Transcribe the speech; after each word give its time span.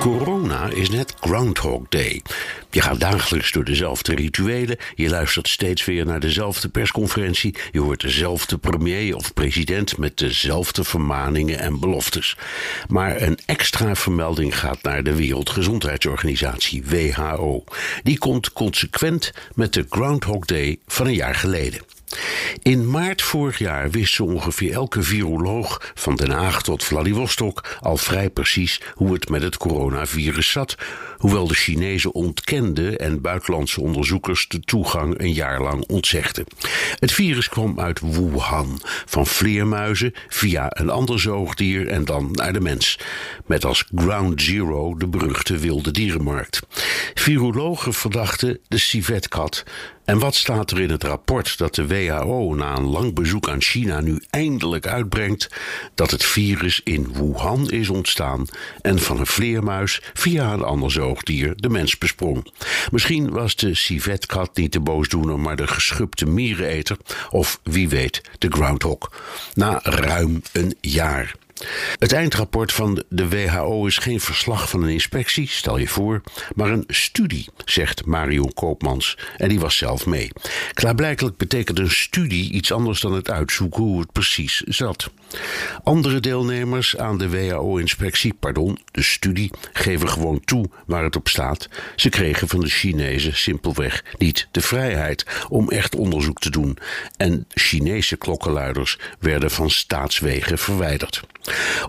Corona 0.00 0.70
is 0.70 0.90
net 0.90 1.14
Groundhog 1.20 1.82
Day. 1.88 2.22
Je 2.70 2.80
gaat 2.80 3.00
dagelijks 3.00 3.52
door 3.52 3.64
dezelfde 3.64 4.14
rituelen, 4.14 4.76
je 4.94 5.08
luistert 5.08 5.48
steeds 5.48 5.84
weer 5.84 6.06
naar 6.06 6.20
dezelfde 6.20 6.68
persconferentie, 6.68 7.54
je 7.72 7.80
hoort 7.80 8.00
dezelfde 8.00 8.58
premier 8.58 9.16
of 9.16 9.34
president 9.34 9.96
met 9.96 10.18
dezelfde 10.18 10.84
vermaningen 10.84 11.58
en 11.58 11.80
beloftes. 11.80 12.36
Maar 12.88 13.22
een 13.22 13.38
extra 13.46 13.94
vermelding 13.94 14.58
gaat 14.58 14.82
naar 14.82 15.02
de 15.02 15.14
Wereldgezondheidsorganisatie 15.14 16.84
WHO. 16.84 17.64
Die 18.02 18.18
komt 18.18 18.52
consequent 18.52 19.32
met 19.54 19.72
de 19.72 19.86
Groundhog 19.90 20.44
Day 20.44 20.78
van 20.86 21.06
een 21.06 21.14
jaar 21.14 21.34
geleden. 21.34 21.97
In 22.62 22.90
maart 22.90 23.22
vorig 23.22 23.58
jaar 23.58 23.90
wist 23.90 24.14
zo 24.14 24.24
ongeveer 24.24 24.72
elke 24.72 25.02
viroloog 25.02 25.92
van 25.94 26.16
Den 26.16 26.30
Haag 26.30 26.62
tot 26.62 26.84
Vladivostok 26.84 27.78
al 27.80 27.96
vrij 27.96 28.30
precies 28.30 28.80
hoe 28.94 29.12
het 29.12 29.28
met 29.28 29.42
het 29.42 29.56
coronavirus 29.56 30.50
zat, 30.50 30.74
hoewel 31.16 31.46
de 31.46 31.54
Chinezen 31.54 32.14
ontkenden 32.14 32.98
en 32.98 33.20
buitenlandse 33.20 33.80
onderzoekers 33.80 34.48
de 34.48 34.60
toegang 34.60 35.20
een 35.20 35.32
jaar 35.32 35.62
lang 35.62 35.84
ontzegden. 35.86 36.44
Het 36.98 37.12
virus 37.12 37.48
kwam 37.48 37.80
uit 37.80 38.00
Wuhan, 38.00 38.80
van 39.06 39.26
vleermuizen 39.26 40.12
via 40.28 40.66
een 40.68 40.90
ander 40.90 41.20
zoogdier 41.20 41.88
en 41.88 42.04
dan 42.04 42.30
naar 42.32 42.52
de 42.52 42.60
mens, 42.60 42.98
met 43.46 43.64
als 43.64 43.84
ground 43.94 44.42
zero 44.42 44.96
de 44.96 45.06
beruchte 45.08 45.58
wilde 45.58 45.90
dierenmarkt. 45.90 46.60
Virologen 47.14 47.94
verdachten 47.94 48.58
de 48.68 48.78
civetkat 48.78 49.64
en 50.08 50.18
wat 50.18 50.34
staat 50.34 50.70
er 50.70 50.80
in 50.80 50.90
het 50.90 51.04
rapport 51.04 51.58
dat 51.58 51.74
de 51.74 51.86
WHO 51.86 52.54
na 52.54 52.76
een 52.76 52.86
lang 52.86 53.14
bezoek 53.14 53.48
aan 53.48 53.62
China 53.62 54.00
nu 54.00 54.22
eindelijk 54.30 54.86
uitbrengt? 54.86 55.48
Dat 55.94 56.10
het 56.10 56.24
virus 56.24 56.80
in 56.84 57.12
Wuhan 57.12 57.70
is 57.70 57.88
ontstaan 57.88 58.46
en 58.80 58.98
van 58.98 59.18
een 59.18 59.26
vleermuis 59.26 60.00
via 60.14 60.52
een 60.52 60.62
ander 60.62 60.90
zoogdier 60.90 61.52
de 61.56 61.68
mens 61.68 61.98
besprong. 61.98 62.52
Misschien 62.90 63.30
was 63.30 63.56
de 63.56 63.74
civetkat 63.74 64.56
niet 64.56 64.72
de 64.72 64.80
boosdoener, 64.80 65.38
maar 65.38 65.56
de 65.56 65.66
geschubte 65.66 66.26
miereneter 66.26 66.96
of 67.30 67.60
wie 67.62 67.88
weet 67.88 68.20
de 68.38 68.50
groundhog. 68.50 69.12
Na 69.54 69.80
ruim 69.82 70.42
een 70.52 70.76
jaar. 70.80 71.34
Het 71.98 72.12
eindrapport 72.12 72.72
van 72.72 73.04
de 73.08 73.28
WHO 73.28 73.86
is 73.86 73.98
geen 73.98 74.20
verslag 74.20 74.70
van 74.70 74.82
een 74.82 74.88
inspectie, 74.88 75.48
stel 75.48 75.78
je 75.78 75.88
voor, 75.88 76.22
maar 76.54 76.70
een 76.70 76.84
studie, 76.86 77.48
zegt 77.64 78.04
Marion 78.04 78.52
Koopmans. 78.54 79.18
En 79.36 79.48
die 79.48 79.60
was 79.60 79.76
zelf 79.76 80.06
mee. 80.06 80.30
Klaarblijkelijk 80.72 81.36
betekent 81.36 81.78
een 81.78 81.90
studie 81.90 82.52
iets 82.52 82.72
anders 82.72 83.00
dan 83.00 83.12
het 83.12 83.30
uitzoeken 83.30 83.82
hoe 83.82 84.00
het 84.00 84.12
precies 84.12 84.60
zat. 84.60 85.10
Andere 85.82 86.20
deelnemers 86.20 86.96
aan 86.96 87.18
de 87.18 87.28
WHO-inspectie, 87.28 88.34
pardon, 88.34 88.78
de 88.90 89.02
studie, 89.02 89.50
geven 89.72 90.08
gewoon 90.08 90.40
toe 90.44 90.70
waar 90.86 91.04
het 91.04 91.16
op 91.16 91.28
staat. 91.28 91.68
Ze 91.96 92.08
kregen 92.08 92.48
van 92.48 92.60
de 92.60 92.68
Chinezen 92.68 93.36
simpelweg 93.36 94.04
niet 94.18 94.48
de 94.50 94.60
vrijheid 94.60 95.26
om 95.48 95.70
echt 95.70 95.96
onderzoek 95.96 96.38
te 96.38 96.50
doen. 96.50 96.78
En 97.16 97.46
Chinese 97.48 98.16
klokkenluiders 98.16 98.98
werden 99.18 99.50
van 99.50 99.70
staatswegen 99.70 100.58
verwijderd. 100.58 101.22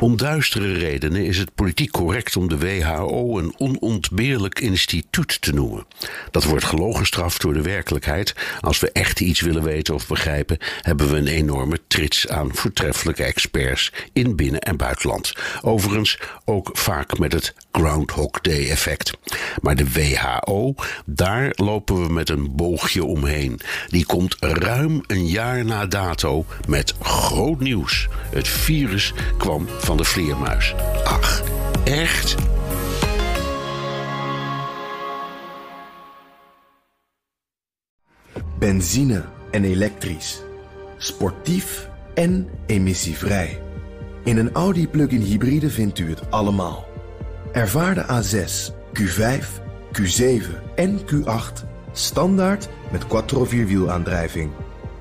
Om 0.00 0.16
duistere 0.16 0.72
redenen 0.72 1.24
is 1.24 1.38
het 1.38 1.54
politiek 1.54 1.90
correct 1.90 2.36
om 2.36 2.48
de 2.48 2.58
WHO 2.58 3.38
een 3.38 3.54
onontbeerlijk 3.58 4.60
instituut 4.60 5.40
te 5.40 5.52
noemen. 5.52 5.86
Dat 6.30 6.44
wordt 6.44 6.64
gelogenstraft 6.64 7.40
door 7.40 7.52
de 7.52 7.62
werkelijkheid. 7.62 8.34
Als 8.60 8.80
we 8.80 8.92
echt 8.92 9.20
iets 9.20 9.40
willen 9.40 9.62
weten 9.62 9.94
of 9.94 10.06
begrijpen, 10.06 10.58
hebben 10.80 11.10
we 11.10 11.16
een 11.16 11.26
enorme 11.26 11.78
trits 11.86 12.28
aan 12.28 12.54
voortreffelijke 12.54 13.24
experts 13.24 13.92
in 14.12 14.36
binnen- 14.36 14.60
en 14.60 14.76
buitenland. 14.76 15.32
Overigens 15.62 16.18
ook 16.44 16.70
vaak 16.72 17.18
met 17.18 17.32
het 17.32 17.54
Groundhog 17.72 18.30
Day 18.30 18.70
effect. 18.70 19.10
Maar 19.62 19.76
de 19.76 19.92
WHO, 19.92 20.74
daar 21.06 21.52
lopen 21.54 22.06
we 22.06 22.12
met 22.12 22.28
een 22.28 22.56
boogje 22.56 23.04
omheen. 23.04 23.60
Die 23.88 24.06
komt 24.06 24.36
ruim 24.40 25.00
een 25.06 25.26
jaar 25.26 25.64
na 25.64 25.86
dato 25.86 26.44
met 26.68 26.94
groot 27.02 27.60
nieuws. 27.60 28.08
Het 28.30 28.48
virus 28.48 29.12
kwam 29.40 29.68
van 29.68 29.96
de 29.96 30.04
vleermuis. 30.04 30.74
Ach, 31.04 31.42
echt? 31.84 32.36
Benzine 38.58 39.24
en 39.50 39.64
elektrisch. 39.64 40.42
Sportief 40.96 41.88
en 42.14 42.48
emissievrij. 42.66 43.62
In 44.24 44.36
een 44.36 44.52
Audi 44.52 44.88
plug-in 44.88 45.20
hybride 45.20 45.70
vindt 45.70 45.98
u 45.98 46.08
het 46.08 46.30
allemaal. 46.30 46.84
Ervaar 47.52 47.94
de 47.94 48.04
A6, 48.04 48.72
Q5, 49.00 49.44
Q7 49.92 50.74
en 50.74 50.98
Q8 50.98 51.66
standaard 51.92 52.68
met 52.92 53.06
quattro 53.06 53.44
vierwielaandrijving. 53.44 54.50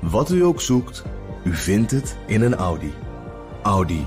Wat 0.00 0.30
u 0.30 0.44
ook 0.44 0.60
zoekt, 0.60 1.02
u 1.44 1.54
vindt 1.54 1.90
het 1.90 2.16
in 2.26 2.42
een 2.42 2.54
Audi. 2.54 2.92
Audi. 3.62 4.06